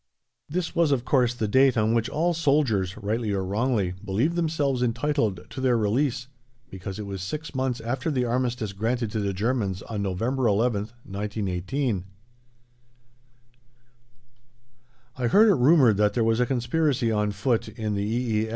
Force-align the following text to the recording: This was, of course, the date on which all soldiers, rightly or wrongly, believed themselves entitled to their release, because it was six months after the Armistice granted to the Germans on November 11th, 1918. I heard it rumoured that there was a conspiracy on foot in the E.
This 0.49 0.73
was, 0.73 0.91
of 0.91 1.05
course, 1.05 1.35
the 1.35 1.47
date 1.47 1.77
on 1.77 1.93
which 1.93 2.09
all 2.09 2.33
soldiers, 2.33 2.97
rightly 2.97 3.31
or 3.33 3.45
wrongly, 3.45 3.93
believed 4.03 4.35
themselves 4.35 4.81
entitled 4.81 5.41
to 5.47 5.61
their 5.61 5.77
release, 5.77 6.25
because 6.71 6.97
it 6.97 7.05
was 7.05 7.21
six 7.21 7.53
months 7.53 7.79
after 7.81 8.09
the 8.09 8.25
Armistice 8.25 8.73
granted 8.73 9.11
to 9.11 9.19
the 9.19 9.31
Germans 9.31 9.83
on 9.83 10.01
November 10.01 10.45
11th, 10.45 10.93
1918. 11.05 12.05
I 15.17 15.27
heard 15.27 15.49
it 15.49 15.53
rumoured 15.61 15.97
that 15.97 16.15
there 16.15 16.23
was 16.23 16.39
a 16.39 16.47
conspiracy 16.47 17.11
on 17.11 17.29
foot 17.31 17.67
in 17.67 17.93
the 17.93 18.01
E. 18.03 18.49